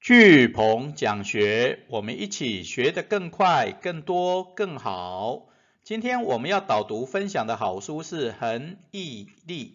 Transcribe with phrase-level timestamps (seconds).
[0.00, 5.48] 巨鹏讲学，我们一起学得更快、更多、更好。
[5.84, 9.74] 今天我们要导读分享的好书是《恒毅力》。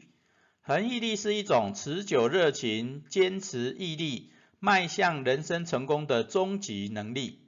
[0.61, 7.42] 恒毅力是一种持久热情、坚持毅力、迈向人生成功的终极能力。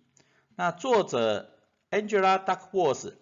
[0.56, 1.50] 那作者
[1.90, 3.14] Angela Duckworth，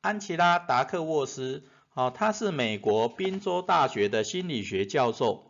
[0.00, 1.62] 安琪拉·达克沃斯，
[1.94, 5.47] 哦，他是美国宾州大学的心理学教授。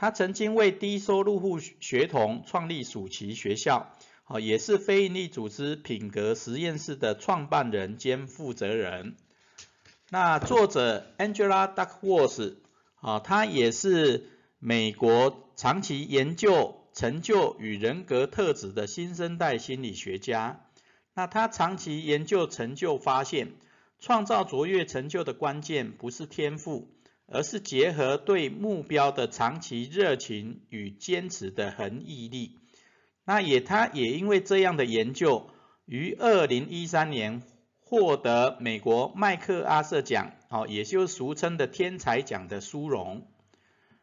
[0.00, 3.90] 他曾经为低收入户学童创立暑期学校，
[4.28, 9.16] 哦，也是非营利组织品格实验室的创办人兼负责人。
[10.08, 12.54] 那作者 Angela Duckworth，
[13.00, 14.28] 啊，他也是
[14.60, 20.60] 美国长期研究成就与人格特质的新生代心理学家。
[21.12, 23.48] 那他长期研究成就，发现
[23.98, 26.88] 创造卓越成就的关键不是天赋。
[27.30, 32.58] 而是结合对目标的长期热情与坚持的恒毅力。
[33.24, 35.50] 那也，他也因为这样的研究，
[35.84, 37.42] 于二零一三年
[37.80, 43.26] 获得美国麦克阿瑟奖，哦，也就是俗称的天才奖的殊荣。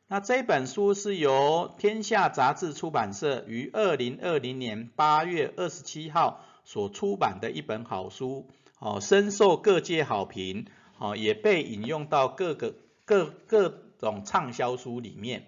[0.08, 8.48] 那这本书是由天下杂志出版社于二零二零年八月二十七号所出版的一本好书，
[8.80, 10.68] 哦，深受各界好评，
[11.00, 12.76] 哦，也被引用到各个。
[13.06, 15.46] 各各种畅销书里面，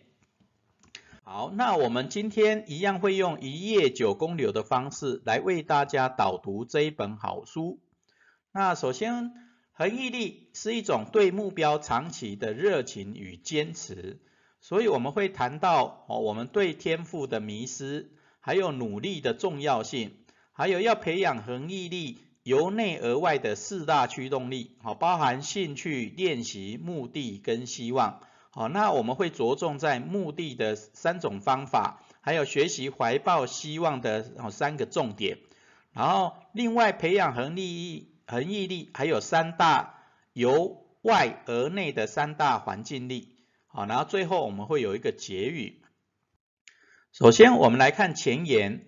[1.24, 7.80] 好，那我们今天一样会用一页九公流的方式来为大家导读这一本好书。
[8.52, 9.34] 那首先，
[9.74, 14.22] 恒毅力是一种对目标长期的热情与坚持，
[14.62, 20.16] 所以我们会谈到哦，我们对天赋的迷失，还有努力的重要性，
[20.52, 22.20] 还有要培养恒毅力。
[22.48, 35.40] 由内而外的四大驱动力，好，包含兴趣、练习、目的跟希望，好，那我们会着重在目的的三种方法，还有学习怀抱希望的三个重点，
[35.92, 43.36] 然后另外培养恒毅恒毅力，还有三大由外而内的三大环境力，
[43.68, 45.82] 好，然后最后我们会有一个结语。
[47.12, 48.88] 首先我们来看前言，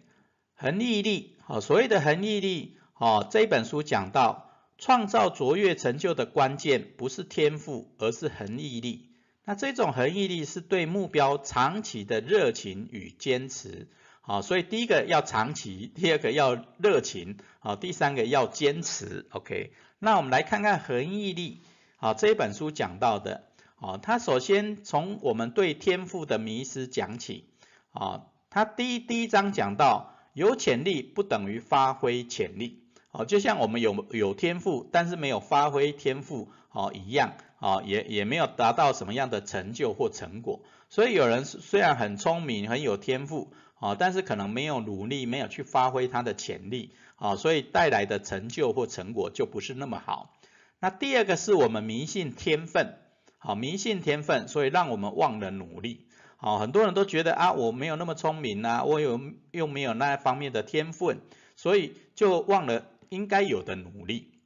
[0.55, 2.78] 恒毅力，好，所谓的恒毅力。
[2.99, 9.09] 哦，这本书讲到，创造卓越成就的关键不是天赋，而是恒毅力。
[9.45, 13.87] 那这种恒毅力是对目标长期的热情与坚持。
[14.19, 19.25] 好，所以第一个要长期，第二个要热情，好，第三个要坚持。
[19.31, 21.61] OK，那我们来看看恒毅力。
[21.95, 23.45] 好，这一本书讲到的，
[23.77, 27.45] 哦，它首先从我们对天赋的迷失讲起。
[27.91, 32.83] 啊，它第一第一章讲到，有潜力不等于发挥潜力。
[33.11, 40.61] 好，就像我们有有天赋，但是没有发挥天赋，哦一样，哦也也没有达到什么样的成就或成果。
[40.89, 50.35] 所以有人虽然很聪明，很有天赋，哦，但是可能没有努力，没有去发挥他的潜力，哦，所以带来的成就或成果就不是那么好。
[50.79, 52.95] 那第二个是我们迷信天分，
[53.39, 56.05] 好，迷信天分，所以让我们忘了努力。
[56.37, 61.21] 好，很多人都觉得啊，我没有那么聪明啊，我有又没有那一方面的天分，
[61.55, 62.85] 所以就忘了。
[63.09, 64.39] 应该有的努力，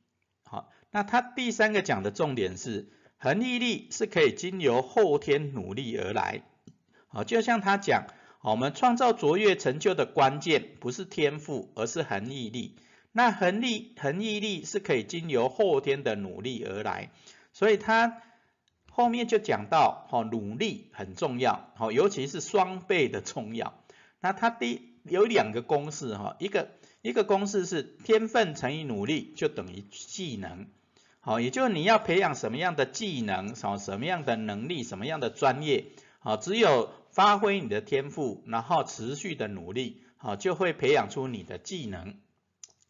[0.44, 6.44] 好，那他第三个讲的重点是恒毅力是可以经由后天努力而来，
[7.08, 8.08] 好，就像他讲，
[8.42, 12.78] 我们创造卓越成就的关键不是天赋，而是恒毅力。
[13.12, 17.12] 那恒力恒毅力是可以经由后天的努力而来，
[17.52, 18.22] 所以他
[18.90, 23.74] 后面就讲到，哦，努力很重要，好，尤其是双倍的重要。
[24.20, 26.70] 那他第有两个公式，哈，一个。
[27.04, 30.68] 一个公式是天分乘以努力就等于技能，
[31.20, 35.88] 好，也就是你要培养什么样的技能，什什么样的能力，什么样的专业，
[36.20, 42.16] 好，只有发挥你的天赋，然后持续的努力，好，就会培养出你的技能，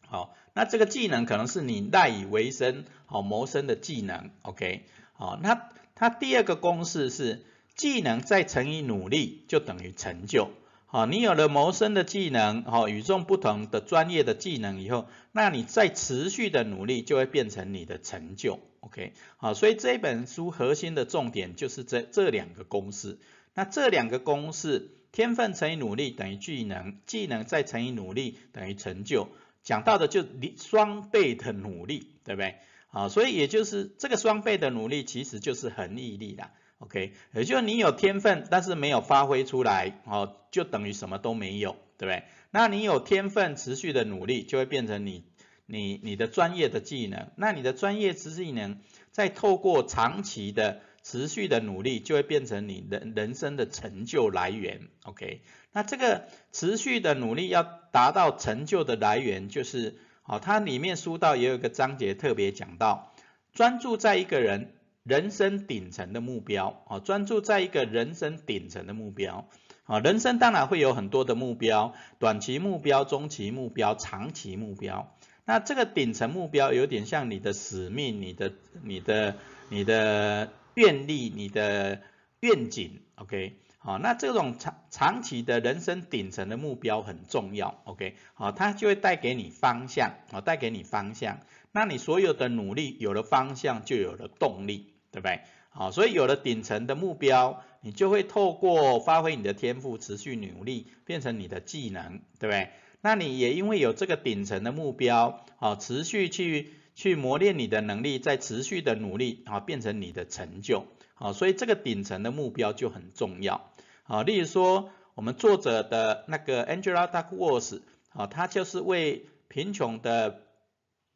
[0.06, 10.52] 好，那这个技能可能是你赖以为生，好谋生的技能，OK，好，那它第二个公式是技能再乘以努力就等于成就。
[10.94, 23.18] 好，你有了谋生的技能，好，与众不同的专业的技能以后，那你再持续的努力就会变成你的成就，OK，好，所以这本书核心的重点就是这这两个公式。
[23.54, 29.26] 那这两个公式，天分乘以努力等于技能，技能再乘以努力等于成就，
[29.64, 32.54] 讲到的就你双倍的努力，对不对？
[32.90, 36.52] 啊，所以也就是这个双倍的努力，其实就是恒毅力啦。
[36.84, 42.24] OK，也就是你有天分，但是没有发挥出来，哦，就等于什么都没有，对不对？
[42.50, 45.24] 那你有天分，持续的努力，就会变成你
[45.64, 47.30] 你你的专业的技能。
[47.36, 48.78] 那你的专业知识技能，
[49.10, 54.88] 再透过长期的持续的努力就会变成你人人生的成就来源。
[55.04, 55.40] OK，
[55.72, 63.14] 那这个持续的努力要达到成就的来源，就是好，它里面书到也有一个章节特别讲到，
[63.54, 69.48] 专注在一个人人生顶层的目标，哦，专注在一个人生顶层的目标。
[69.84, 75.14] 啊，人生当然会有很多的目标，短期目标、中期目标、长期目标。
[75.44, 79.36] 那这个顶层目标有点像你的使命、你的、你的、
[79.68, 82.00] 你的愿力、你的
[82.40, 83.02] 愿景。
[83.16, 87.82] OK，好，那这种长长期的人生顶层的目标很重要。
[87.84, 91.40] OK，好，它就会带给你方向，啊，带给你方向。
[91.72, 95.40] 那你所有的努力有了方向，就有了动力，对不对？
[95.70, 102.70] 好，所以有了顶层的目标，你就会透过发挥你的天赋，持续努力，变成你的技能，对不对？
[103.00, 113.70] 那你也因为有这个顶层的目标，好，持续去去磨练你的能力，再持续的努力，好，变成你的成就，好，所以这个顶层的目标就很重要，
[114.02, 120.40] 好，例如说我们作者的那个 Angela Duckworth，好，他就是为贫穷的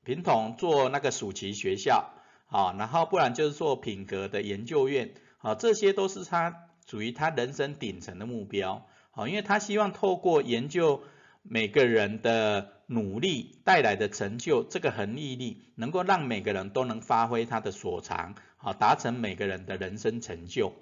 [0.05, 2.13] 贫童做那个暑期学校。
[2.51, 11.03] 好，然后不然就是做品格的研究院，好，这些都是他属于他人生顶层的目标，好，因为他希望透过研究
[11.43, 20.73] 每个人的努力带来的成就，这个恒毅力能够让每个人都能发挥他的所长，好，达成每个人的人生成就。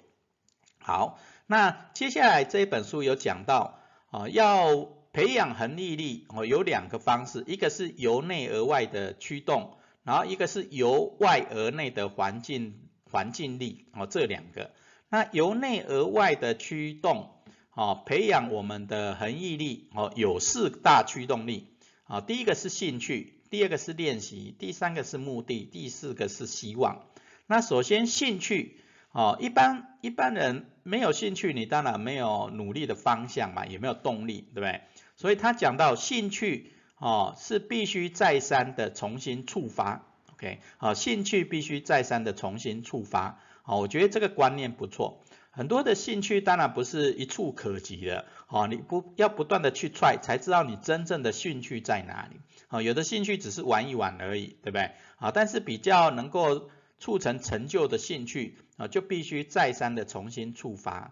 [0.79, 3.79] 好，那接下来这一本书有讲到，
[4.09, 9.76] 啊，要培养恒毅力，哦，有两个方式，一个是由内而外的驱动。
[10.07, 12.79] 然后一个是由外而内的环境
[13.11, 14.71] 环境力哦，这两个，
[15.09, 17.29] 那由内而外的驱动
[17.73, 21.67] 哦，培养我们的恒毅力哦，有四大驱动力
[22.05, 27.03] 啊，第一个是兴趣，第二个是练习，第三个是目的，第四个是希望。
[27.45, 28.79] 那首先兴趣
[29.11, 34.83] 哦，一般一般人没有兴趣，你当然没有努力的方向嘛，也没有动力，对不对？
[35.17, 36.71] 所以他讲到兴趣。
[36.99, 40.03] 哦，是必须再三的重新触发
[40.33, 45.21] ，OK，好，兴趣必须再三的重新触发，好，我觉得这个观念不错。
[45.51, 52.39] 很多的兴趣当然不是一触可及的，哦，你不要不断的去踹，才知道你真正的兴趣在哪里。
[52.67, 54.91] 好，有的兴趣只是玩一玩而已，对不对？
[55.17, 61.11] 好，但是比较能够促成成就的兴趣，啊，就必须再三的重新触发。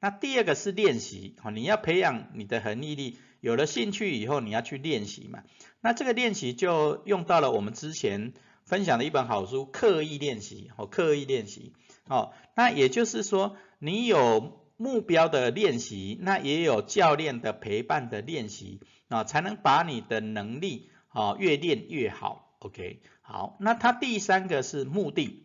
[0.00, 3.18] 那第二个是练习，好，你要培养你的恒毅力。
[3.40, 5.44] 有了兴趣以后，你要去练习嘛？
[5.80, 8.32] 那这个练习就用到了我们之前
[8.64, 11.72] 分享的一本好书《刻意练习》哦，刻意练习
[12.08, 12.32] 哦。
[12.56, 22.56] 那也就是说，你有目标的练习，那也有教练的陪伴的练习啊，才能把你的能力啊越练越好。
[22.58, 25.44] OK，好，那它第三个是目的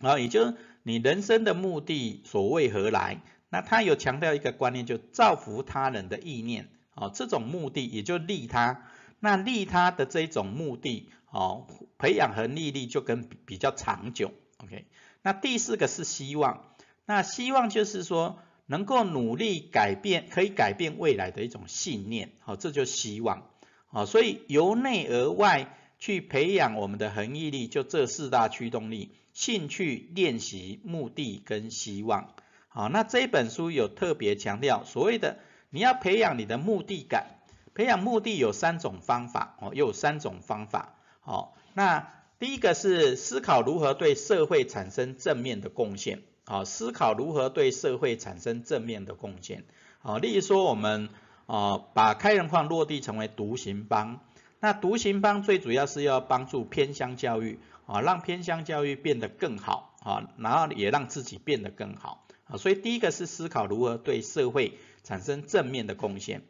[0.00, 3.22] 啊，也就是你人生的目的所为何来？
[3.50, 6.68] 那他有强调一个观念，就造福他人的意念。
[7.00, 8.88] 哦，这种目的也就利他，
[9.20, 14.86] 那利他的这种目的，哦，培养和毅力就跟比较长久，OK。
[15.22, 16.64] 那第四个是希望，
[17.06, 23.48] 那希望就是说能够努力改变，可以改变未来的一种信念，好，这就希望，
[23.86, 32.34] 好，所以由内而外去培养我们的恒毅力，就这四大驱动力：兴趣、练习、目的跟希望。
[32.78, 35.38] 好，那这本书有特别强调所谓的。
[35.68, 37.26] 你要培养你的目的感，
[37.74, 40.94] 培养目的有三种方法哦，又有三种方法。
[41.18, 42.08] 好，那
[42.38, 46.22] 第一个是思考如何对社会产生正面的贡献。
[46.46, 49.64] 好，思考如何对社会产生正面的贡献。
[49.98, 51.08] 好，例如说我们
[51.46, 54.20] 哦把开人矿落地成为独行帮，
[54.60, 62.56] 那独行帮最主要是要帮助偏乡教育啊，让偏乡教育变得更好啊，然后也让自己变得更好啊。
[62.56, 64.78] 所以第一个是思考如何对社会。
[65.04, 66.42] 产生正面的贡献。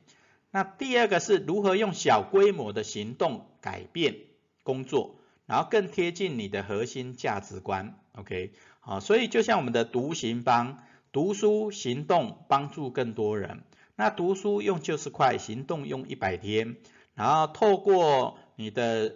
[0.51, 4.17] 那第二个是如何用小规模的行动改变
[4.65, 5.15] 工作，
[5.47, 8.01] 然后更贴近你的核心价值观。
[8.17, 13.63] OK，好，所以就像我们的独行帮，读书行动帮助更多人。
[13.95, 16.79] 那读书用九十块，行动用一百天，
[17.15, 19.15] 然后透过你的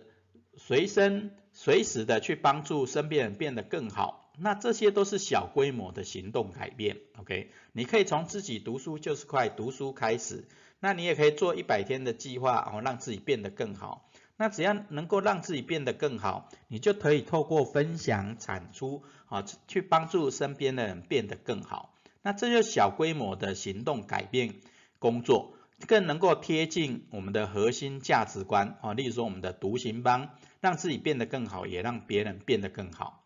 [0.56, 4.21] 随身随时的去帮助身边人变得更好。
[4.38, 7.50] 那这些都是小规模的行动改变，OK？
[7.72, 10.48] 你可以从自己读书就是快读书开始，
[10.80, 14.08] 那你也可以做一百天的计划，哦，让自己变得更好。
[14.36, 21.94] 那只要能够让自己变得更好，你就可以透过分享产出，啊，去帮助身边的人变得更好。
[22.22, 24.54] 那这就小规模的行动改变
[24.98, 25.54] 工作，
[25.86, 33.21] 更能够贴近我们的核心价值观，啊，例如说我们的独行帮，让自己变得更好，也让别人变得更好。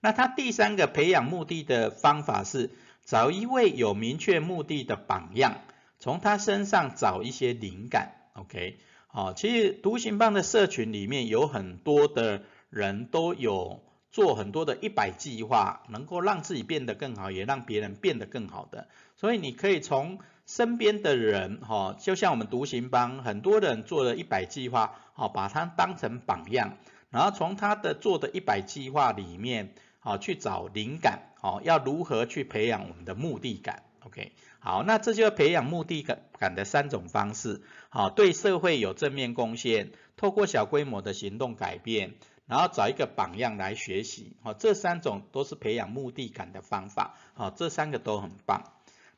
[0.00, 2.70] 那他第三个培养目的的方法是
[3.04, 5.58] 找一位有明确目的的榜样，
[5.98, 8.12] 从他身上找一些灵感。
[8.34, 18.88] OK，好，其实独行棒的社群里面有很多的人都有做很多的一百计划，能够让自己变得更好，也让别人变得更好的。
[19.16, 26.76] 所以你可以从身边的人，哈，就像我们独行帮很多人做了一百计划，好，把它当成榜样，
[27.16, 29.72] 然后从他的做的一百计划里面。
[29.98, 34.30] 好，去找灵感，好，要如何去培养我们的目的感？OK，
[34.60, 42.14] 好，那这就是培养目的感感的三种方式，好，对社会有正面贡献，透过小规模的行动改变，
[42.46, 48.62] 然后找一个榜样来学习，好，这三种都是培养目的感的方法，好，这三个都很棒。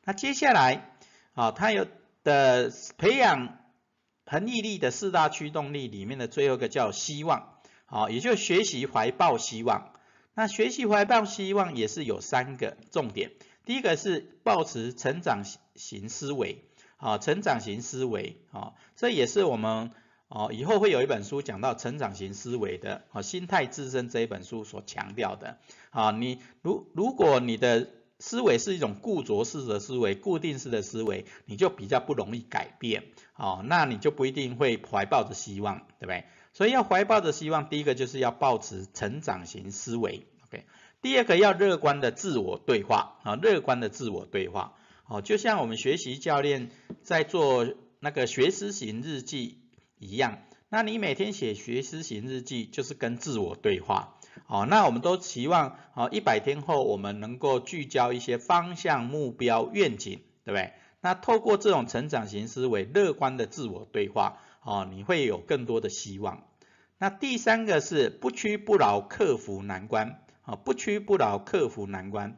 [0.03, 0.89] 那接下来，
[1.33, 1.85] 好，它有
[2.23, 3.59] 的培养
[4.25, 7.48] 恒毅力的四大驱动力里面的最后一个叫希望，
[7.89, 9.93] 好，也就学习怀抱希望。
[10.35, 13.31] 那学习怀抱希望也是有三个重点，
[13.65, 15.43] 第一个是保持成长
[15.75, 16.63] 型思维，
[16.97, 19.91] 啊，成长型思维，啊，这也是我们
[20.29, 25.57] 哦以后会有一本书讲到成长型思维的，啊，心态自身这一本书所强调的，
[25.89, 33.03] 啊，你如如果你的思维是一种固着式的思维，固定式的思维，你就比较不容易改变，
[33.35, 36.25] 哦，那你就不一定会怀抱着希望，对不对？
[36.53, 40.65] 所以要怀抱着希望，第一个就是要保持成长型思维，OK。
[41.01, 43.17] 第二个要乐观的自我对话。
[43.23, 44.73] 啊，乐观的自我对话，
[45.07, 46.71] 哦，就像我们学习教练
[47.03, 47.67] 在做
[47.99, 49.59] 那个学思型日记
[49.97, 50.39] 一样，
[50.69, 54.15] 那你每天写学思型日记就是跟自我对话，
[54.47, 60.73] 哦，那我们都期望哦一百天后我们能够聚焦一些方向、目标、愿景，对不对？
[61.01, 66.43] 那透过这种成长型思维、乐观的自我对话，哦，你会有更多的希望。
[66.97, 72.37] 那第三个是不屈不挠克服难关，啊，不屈不挠克服难关，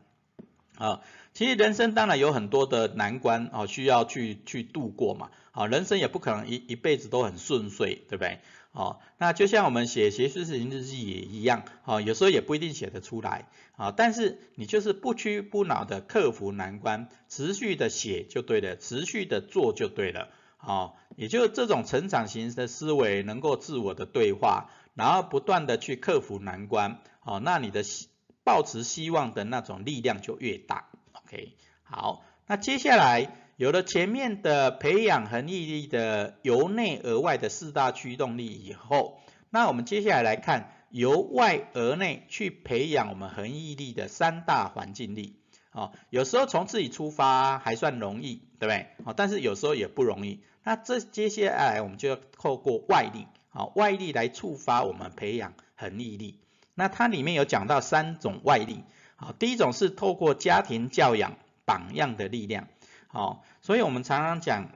[0.78, 1.02] 啊，
[1.34, 8.40] 其实人生当然有很多的难关，啊，需要去去度过嘛，啊，人生也不可能一一辈子都很顺遂，对不对？
[8.72, 20.30] 啊，那就像我们写写事情日记也一样，啊，有时候也不一定写得出来，啊，但是你就是不屈不挠的克服难关，持续的写就对了，持续的做就对了。
[20.60, 28.10] 哦，也就是这种成长型的思维，能够自我的对话，然后不断的去克服难关，好，那你的希
[28.44, 30.90] 抱持希望的那种力量就越大。
[31.14, 45.38] OK，好，那接下来有了前面的培养恒毅力的由内而外的四大驱动力以后，那我们接下来来看由外而内去培养我们恒毅力的三大环境力。
[45.70, 48.88] 好，有时候从自己出发还算容易，对不对？
[49.06, 50.42] 好，但是有时候也不容易。
[50.64, 56.40] 那这接下来我们就要透过外力，好，外力来触发我们培养恒毅力。
[56.76, 58.84] 那它里面有讲到三种外力，
[59.16, 62.68] 好，第一种是透过家庭教养榜样的力量，
[63.08, 64.70] 好，所以我们常常讲，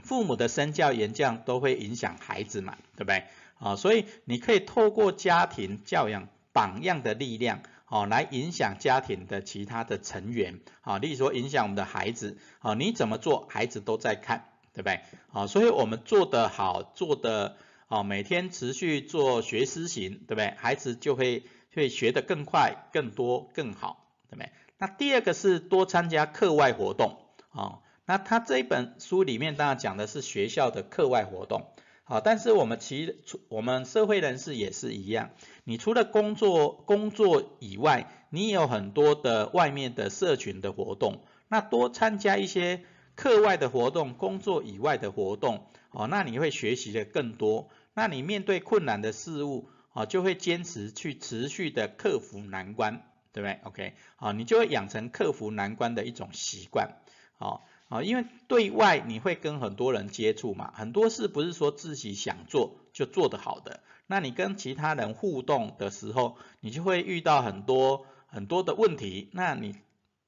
[0.00, 3.24] 父母的身教言教都会影响孩子嘛，对不对？
[3.54, 14.48] 好，所以你可以透过家庭教养榜样的力量，好，来影响家庭的其他的成员，好，例如说影响我们的孩子，好，你怎么做，孩子都在看。
[14.76, 15.00] 对不对？
[15.28, 17.56] 好，所以我们做得好，做的
[17.88, 20.52] 哦，每天持续做学思行，对不对？
[20.58, 24.52] 孩子就会会学得更快、更多、更好，对不对？
[24.76, 27.16] 那第二个是多参加课外活动，
[27.52, 31.68] 哦，那他这一本书里面当然讲的是学校的课外活动，
[32.04, 35.30] 好，但是我们其除我们社会人士也是一样，
[35.64, 42.84] 你除了工作工作以外，你有很多的外面的社群的活动，那多参加一些。
[43.16, 47.70] 课外的活动，工作以外的活动，哦，那你会学习的更多。
[47.94, 53.00] 那你面对困难的事物，哦，就会坚持去持续的克服难关，
[53.32, 56.96] 对不对？OK，好，你就会养成克服难关的一种习惯，
[57.38, 63.80] 好，好，因为对外你会跟很多人接触嘛，很多事不是说自己想做就做得好的。
[64.06, 69.74] 那你跟其他人互动的时候，你就会遇到很多很多的问题，那你。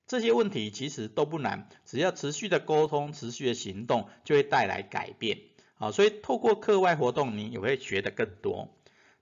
[0.09, 5.39] 这些问题其实都不难，只要持续的沟通、持续的行动，就会带来改变。
[5.77, 8.71] 好，所以透过课外活动，你也会学得更多。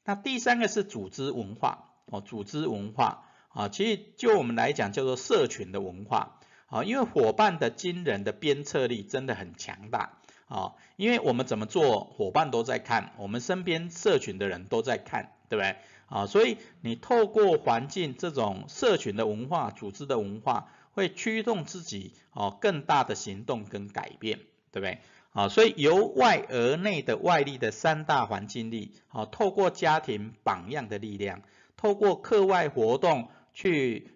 [0.04, 6.38] 那第三个是组织文化，哦，组织文化，啊，其实就我们来讲叫做社群的文化，
[6.68, 15.76] 啊，因为伙伴的惊人的鞭策力真的很强大，啊，因为我们怎么做，伙伴都在看，我们身边社群的人都在看，对不对？
[16.06, 20.68] 啊，所以你透过环境这种社群的文化、组织的文化。
[20.96, 24.38] 会驱动自己哦更大的行动跟改变，
[24.72, 24.98] 对不对？
[25.32, 31.42] 啊，所以由外而内的外力的三大环境力，好，透过家庭榜样的力量，
[31.76, 34.08] 透过课外活动去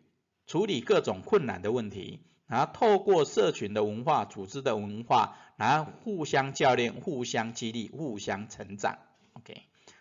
[0.47, 8.97] 处理各种困难的问题，然后透过社群的文化、组织的文化，然后互相教练、互相激励、互相成长。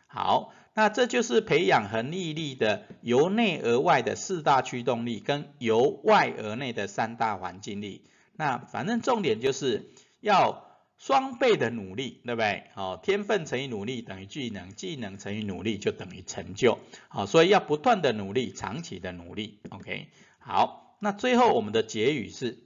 [0.09, 8.03] 好，那这就是培养恒毅力的由内而外的四大驱动力，跟由外而内的三大环境力。
[8.35, 9.89] 那反正重点就是
[10.19, 10.67] 要。
[11.01, 12.65] 双倍的努力，对不对？
[12.73, 16.77] 好，天分乘以努力等于技能，技能乘以努力就等于成就。
[17.07, 19.61] 好，所以要不断的努力，长期的努力。
[19.69, 22.57] OK，好，那最后我们的结语是：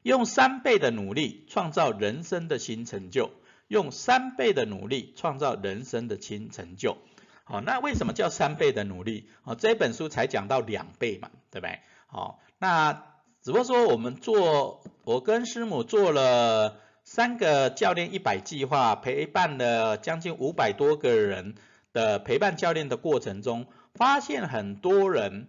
[0.00, 3.30] 用三倍的努力创造人生的新成就，
[3.68, 6.98] 用三倍的努力创造人生的新成就。
[7.44, 9.30] 好，那为什么叫三倍的努力？
[9.44, 11.78] 哦，这本书才讲到两倍嘛，对不对？
[12.08, 13.04] 好，那
[13.40, 16.80] 只不过说我们做，我跟师母做了。
[17.04, 21.54] 三个教练一百计划陪伴了将近五百多个人
[21.94, 25.48] 的陪伴教练的过程中，发现很多人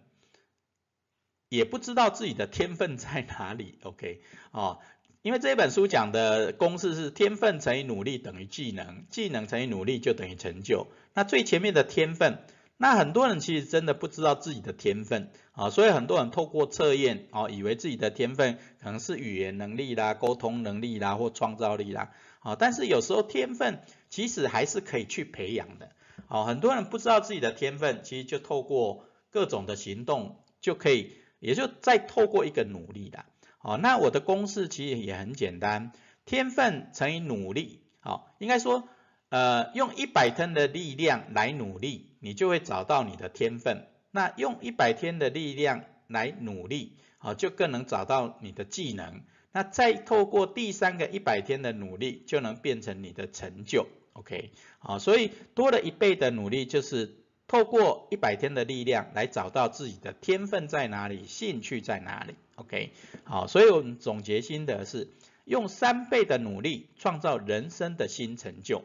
[1.50, 3.78] 也不知道自己的天分在哪里。
[3.84, 4.22] OK，
[4.52, 4.80] 哦，
[5.22, 10.88] 因为这本书讲的公式是天分乘以努力等于技能，技能乘以努力就等于成就。
[11.14, 12.40] 那最前面的天分。
[12.82, 25.92] 那很多人其实真的不知道自己的天分啊，所以很多人透过测验啊，以为自己的天分可能是语言能力啦、沟通能力啦或创造力啦，啊，但是有时候天分其实还是可以去培养的，
[26.30, 33.26] 啊，很多人不知道自己的天分，其实就透过各种的行动就可以，也就再透过一个努力啦，
[33.62, 35.92] 哦，那我的公式其实也很简单，
[36.26, 38.88] 天分乘以努力，好，应该说。
[39.32, 43.86] 呃，用一百天的力量来努力，你就会找到你的天分。
[44.10, 49.22] 那用一百天的力量来努力，好，就更能找到你的技能。
[49.52, 53.88] 那再透过第三个一百天的努力，就能变成你的成就。
[54.14, 54.50] OK，
[54.80, 62.34] 好，所以多了一倍的努力，就是透过一百天的力量来找到自己的天分在哪里，兴趣在哪里。
[62.60, 62.92] OK，
[63.24, 65.08] 好，所以我们总结心得是，
[65.46, 68.84] 用三倍的努力创造人生的新成就。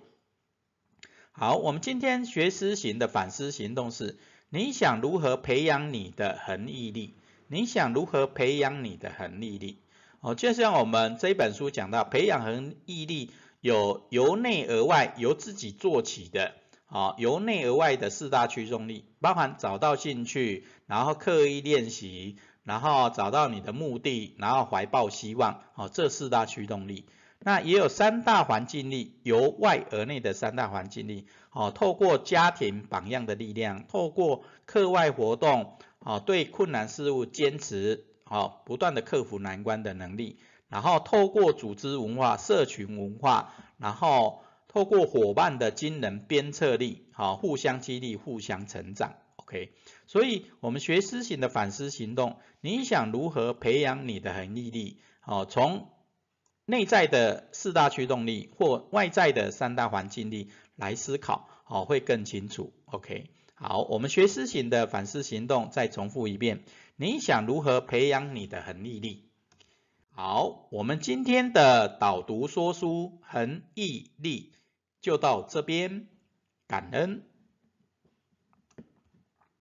[1.33, 4.17] 好，我们今天学思行的反思行动是：
[4.49, 7.15] 你想如何培养你的恒毅力？
[7.49, 9.79] 你想如何培养你的恒毅力？
[10.21, 16.55] 哦，就像我们这一本书讲到，培养恒毅力有由内而外，由自己做起的，
[16.87, 27.07] 啊，由内而外的四大驱动力，包含找到兴趣，然后刻意练习，然后找到你的目的，然后怀抱希望，哦，这四大驱动力。
[27.47, 49.17] 那也有三大环境力，由外而内的三大环境力，哦，透过家庭榜样的力量，透过课外活动，哦，对困难事物坚持，哦，不断的克服难关的能力，然后透过组织文化、社群文化，然后透过伙伴的惊人鞭策力，好，互相激励，互相成长
[50.07, 54.99] 所以我们学思行的反思行动，你想如何培养你的恒毅力？
[55.25, 55.89] 哦，从
[56.67, 62.73] 内在的四大驱动力或外在的三大环境力来思考，哦会更清楚。
[62.87, 66.65] OK，好，我们学思行的反思行动再重复一遍。
[66.97, 69.29] 你想如何培养你的恒毅力？
[70.11, 74.53] 好，我们今天的导读说书恒毅力
[75.01, 76.07] 就到这边，
[76.69, 77.25] 感恩。